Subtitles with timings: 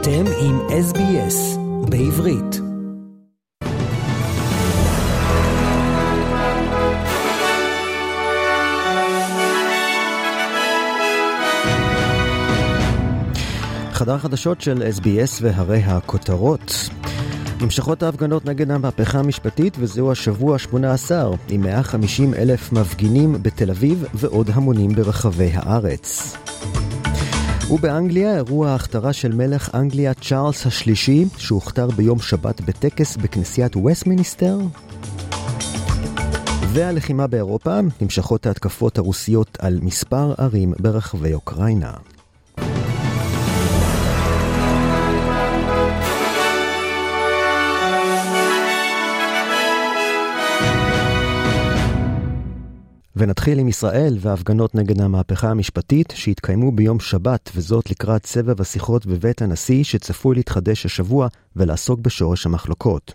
[0.00, 1.58] אתם עם SBS
[1.90, 2.60] בעברית.
[13.92, 16.72] חדר חדשות של SBS והרי הכותרות.
[17.60, 21.12] נמשכות ההפגנות נגד המהפכה המשפטית וזהו השבוע ה-18
[21.48, 26.36] עם 150 אלף מפגינים בתל אביב ועוד המונים ברחבי הארץ.
[27.70, 34.58] ובאנגליה אירוע ההכתרה של מלך אנגליה צ'ארלס השלישי שהוכתר ביום שבת בטקס בכנסיית וסטמיניסטר.
[36.72, 41.92] והלחימה באירופה נמשכות ההתקפות הרוסיות על מספר ערים ברחבי אוקראינה.
[53.18, 59.42] ונתחיל עם ישראל וההפגנות נגד המהפכה המשפטית שהתקיימו ביום שבת, וזאת לקראת סבב השיחות בבית
[59.42, 63.14] הנשיא שצפוי להתחדש השבוע ולעסוק בשורש המחלוקות.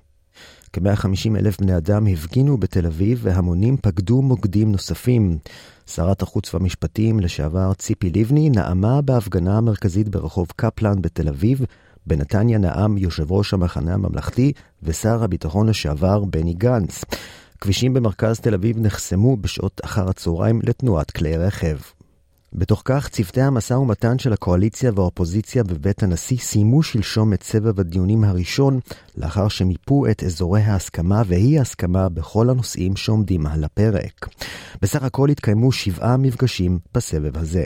[0.74, 5.38] כ-150 אלף בני אדם הפגינו בתל אביב והמונים פקדו מוקדים נוספים.
[5.88, 11.62] שרת החוץ והמשפטים לשעבר ציפי לבני נאמה בהפגנה המרכזית ברחוב קפלן בתל אביב,
[12.08, 14.52] בנתניה נאם יושב ראש המחנה הממלכתי
[14.84, 17.04] ושר הביטחון לשעבר בני גנץ.
[17.64, 21.78] כבישים במרכז תל אביב נחסמו בשעות אחר הצהריים לתנועת כלי רכב.
[22.54, 28.24] בתוך כך, צוותי המשא ומתן של הקואליציה והאופוזיציה בבית הנשיא סיימו שלשום את סבב הדיונים
[28.24, 28.80] הראשון,
[29.18, 34.28] לאחר שמיפו את אזורי ההסכמה והאי הסכמה בכל הנושאים שעומדים על הפרק.
[34.82, 37.64] בסך הכל התקיימו שבעה מפגשים בסבב הזה.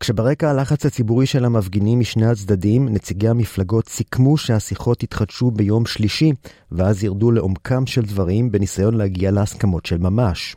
[0.00, 6.32] כשברקע הלחץ הציבורי של המפגינים משני הצדדים, נציגי המפלגות סיכמו שהשיחות יתחדשו ביום שלישי,
[6.72, 10.56] ואז ירדו לעומקם של דברים בניסיון להגיע להסכמות של ממש.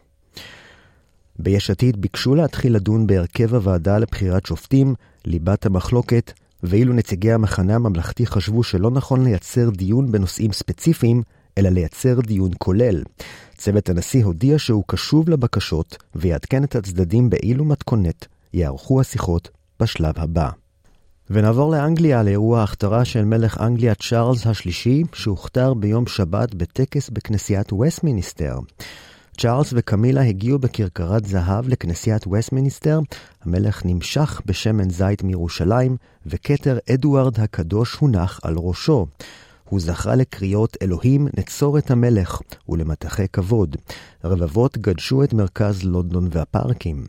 [1.39, 6.31] ביש עתיד ביקשו להתחיל לדון בהרכב הוועדה לבחירת שופטים, ליבת המחלוקת,
[6.63, 11.23] ואילו נציגי המחנה הממלכתי חשבו שלא נכון לייצר דיון בנושאים ספציפיים,
[11.57, 13.03] אלא לייצר דיון כולל.
[13.57, 19.49] צוות הנשיא הודיע שהוא קשוב לבקשות ויעדכן את הצדדים באילו מתכונת יערכו השיחות
[19.79, 20.49] בשלב הבא.
[21.29, 28.59] ונעבור לאנגליה לאירוע ההכתרה של מלך אנגליה צ'ארלס השלישי, שהוכתר ביום שבת בטקס בכנסיית וסטמיניסטר.
[29.37, 32.99] צ'ארלס וקמילה הגיעו בכרכרת זהב לכנסיית וסטמיניסטר,
[33.41, 39.05] המלך נמשך בשמן זית מירושלים, וכתר אדוארד הקדוש הונח על ראשו.
[39.69, 43.75] הוא זכה לקריאות אלוהים נצור את המלך ולמטחי כבוד.
[44.23, 47.05] רבבות גדשו את מרכז לונדון והפארקים.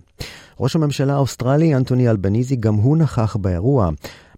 [0.61, 3.91] ראש הממשלה האוסטרלי אנטוני אלבניזי גם הוא נכח באירוע.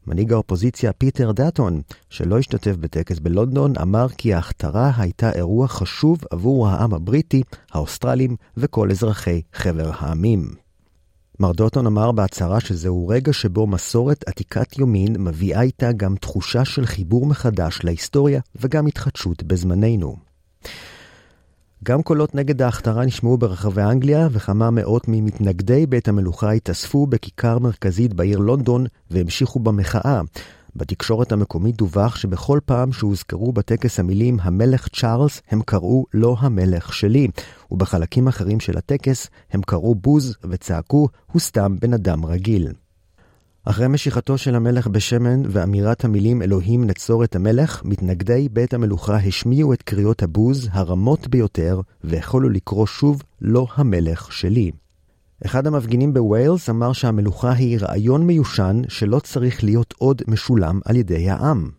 [0.06, 6.69] מנהיג האופוזיציה פיטר דאטון, שלא השתתף בטקס בלונדון, אמר כי ההכתרה הייתה אירוע חשוב עבור
[6.69, 7.42] העם הבריטי,
[7.72, 10.54] האוסטרלים וכל אזרחי חבר העמים.
[11.41, 16.86] מר דאטון אמר בהצהרה שזהו רגע שבו מסורת עתיקת יומין מביאה איתה גם תחושה של
[16.86, 20.16] חיבור מחדש להיסטוריה וגם התחדשות בזמננו.
[21.84, 28.14] גם קולות נגד ההכתרה נשמעו ברחבי אנגליה, וכמה מאות ממתנגדי בית המלוכה התאספו בכיכר מרכזית
[28.14, 30.20] בעיר לונדון והמשיכו במחאה.
[30.76, 37.28] בתקשורת המקומית דווח שבכל פעם שהוזכרו בטקס המילים המלך צ'ארלס, הם קראו לא המלך שלי,
[37.70, 42.72] ובחלקים אחרים של הטקס הם קראו בוז וצעקו, הוא סתם בן אדם רגיל.
[43.65, 49.72] אחרי משיכתו של המלך בשמן ואמירת המילים אלוהים נצור את המלך, מתנגדי בית המלוכה השמיעו
[49.72, 54.71] את קריאות הבוז הרמות ביותר, והחלו לקרוא שוב לא המלך שלי.
[55.44, 61.31] אחד המפגינים בווילס אמר שהמלוכה היא רעיון מיושן שלא צריך להיות עוד משולם על ידי
[61.31, 61.71] העם.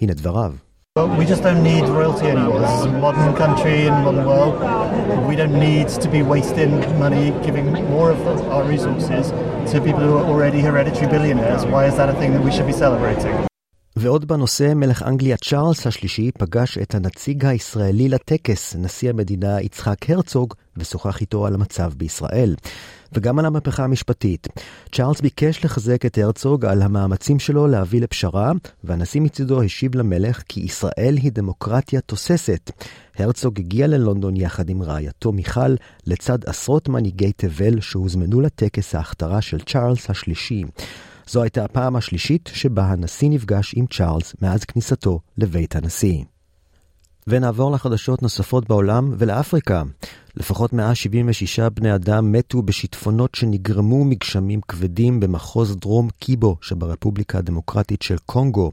[0.00, 0.67] הנה דבריו.
[1.06, 2.58] We just don't need royalty anymore.
[2.60, 5.28] This is a modern country and modern world.
[5.28, 9.30] We don't need to be wasting money giving more of our resources
[9.72, 11.64] to people who are already hereditary billionaires.
[11.66, 13.47] Why is that a thing that we should be celebrating?
[14.00, 20.54] ועוד בנושא, מלך אנגליה צ'ארלס השלישי פגש את הנציג הישראלי לטקס, נשיא המדינה יצחק הרצוג,
[20.76, 22.54] ושוחח איתו על המצב בישראל.
[23.12, 24.48] וגם על המהפכה המשפטית.
[24.92, 28.52] צ'ארלס ביקש לחזק את הרצוג על המאמצים שלו להביא לפשרה,
[28.84, 32.70] והנשיא מצידו השיב למלך כי ישראל היא דמוקרטיה תוססת.
[33.16, 35.74] הרצוג הגיע ללונדון יחד עם רעייתו מיכל,
[36.06, 40.64] לצד עשרות מנהיגי תבל שהוזמנו לטקס ההכתרה של צ'ארלס השלישי.
[41.30, 46.24] זו הייתה הפעם השלישית שבה הנשיא נפגש עם צ'ארלס מאז כניסתו לבית הנשיא.
[47.26, 49.82] ונעבור לחדשות נוספות בעולם ולאפריקה.
[50.36, 58.16] לפחות 176 בני אדם מתו בשיטפונות שנגרמו מגשמים כבדים במחוז דרום קיבו שברפובליקה הדמוקרטית של
[58.26, 58.72] קונגו.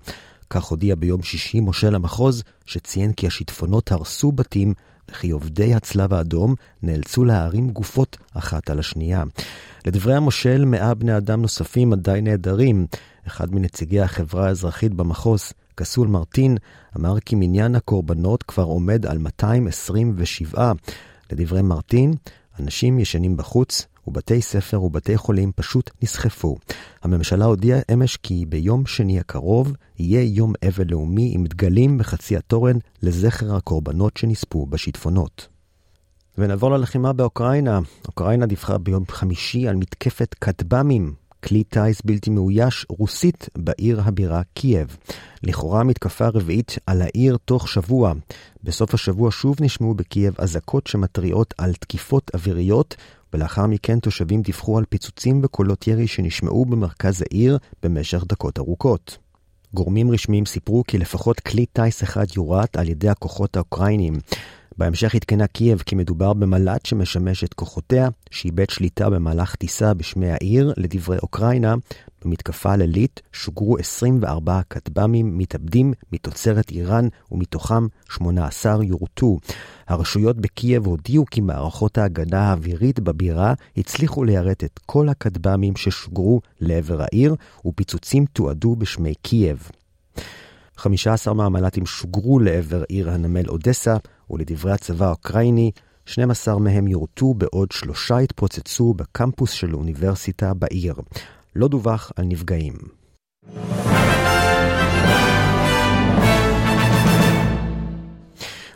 [0.49, 4.73] כך הודיע ביום שישי מושל המחוז, שציין כי השיטפונות הרסו בתים
[5.11, 9.23] וכי עובדי הצלב האדום נאלצו להרים גופות אחת על השנייה.
[9.85, 12.85] לדברי המושל, מאה בני אדם נוספים עדיין נעדרים.
[13.27, 16.57] אחד מנציגי החברה האזרחית במחוז, קסול מרטין,
[16.97, 20.71] אמר כי מניין הקורבנות כבר עומד על 227.
[21.31, 22.13] לדברי מרטין,
[22.59, 26.55] אנשים ישנים בחוץ, ובתי ספר ובתי חולים פשוט נסחפו.
[27.03, 32.77] הממשלה הודיעה אמש כי ביום שני הקרוב יהיה יום אבל לאומי עם דגלים בחצי התורן
[33.03, 35.54] לזכר הקורבנות שנספו בשיטפונות.
[36.37, 37.79] ונעבור ללחימה באוקראינה.
[38.07, 44.97] אוקראינה דיווחה ביום חמישי על מתקפת כטב"מים כלי טיס בלתי מאויש רוסית בעיר הבירה קייב.
[45.43, 48.13] לכאורה מתקפה רביעית על העיר תוך שבוע.
[48.63, 52.95] בסוף השבוע שוב נשמעו בקייב אזעקות שמתריעות על תקיפות אוויריות,
[53.33, 59.17] ולאחר מכן תושבים דיווחו על פיצוצים וקולות ירי שנשמעו במרכז העיר במשך דקות ארוכות.
[59.73, 64.13] גורמים רשמיים סיפרו כי לפחות כלי טיס אחד יורט על ידי הכוחות האוקראינים.
[64.77, 70.73] בהמשך עדכנה קייב כי מדובר במל"ט שמשמש את כוחותיה, שאיבד שליטה במהלך טיסה בשמי העיר,
[70.77, 71.75] לדברי אוקראינה.
[72.25, 79.37] במתקפה לילית שוגרו 24 כטב"מים מתאבדים מתוצרת איראן, ומתוכם 18 יורטו.
[79.87, 87.01] הרשויות בקייב הודיעו כי מערכות ההגנה האווירית בבירה הצליחו ליירט את כל הכטב"מים ששוגרו לעבר
[87.01, 87.35] העיר,
[87.65, 89.69] ופיצוצים תועדו בשמי קייב.
[90.77, 93.97] 15 מהמל"טים שוגרו לעבר עיר הנמל אודסה,
[94.29, 95.71] ולדברי הצבא האוקראיני,
[96.05, 100.95] 12 מהם יורטו בעוד שלושה התפוצצו בקמפוס של אוניברסיטה בעיר.
[101.55, 102.73] לא דווח על נפגעים.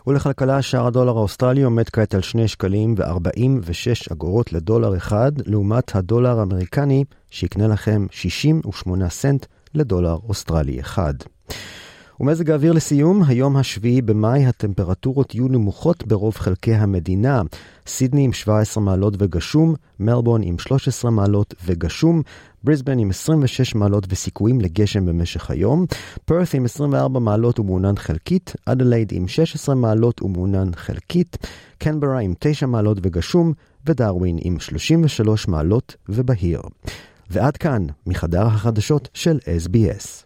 [0.08, 6.40] ולכלכלה שער הדולר האוסטרלי עומד כעת על 2 שקלים ו-46 אגורות לדולר אחד, לעומת הדולר
[6.40, 11.14] האמריקני שיקנה לכם 68 סנט לדולר אוסטרלי אחד.
[12.20, 17.42] ומזג האוויר לסיום, היום השביעי במאי הטמפרטורות יהיו נמוכות ברוב חלקי המדינה.
[17.88, 22.22] סידני עם 17 מעלות וגשום, מלבורן עם 13 מעלות וגשום,
[22.64, 25.86] בריסבן עם 26 מעלות וסיכויים לגשם במשך היום,
[26.26, 31.38] פרת עם 24 מעלות ומעונן חלקית, אדלייד עם 16 מעלות ומעונן חלקית,
[31.78, 33.54] קנברה עם 9 מעלות וגשום,
[33.86, 36.62] ודרווין עם 33 מעלות ובהיר.
[37.30, 40.26] ועד כאן, מחדר החדשות של SBS.